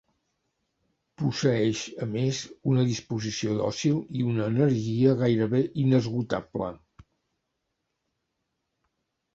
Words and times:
Posseeix 1.21 1.81
a 2.05 2.07
més 2.13 2.39
una 2.71 2.85
disposició 2.93 3.59
dòcil 3.59 4.01
i 4.21 4.25
una 4.31 4.49
energia 4.55 5.15
gairebé 5.21 5.63
inesgotable. 5.85 6.75